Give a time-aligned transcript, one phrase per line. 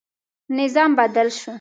[0.57, 1.49] نظام بدل شو.